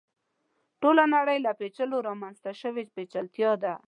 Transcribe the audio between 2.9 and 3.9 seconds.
پېچلتیا ده.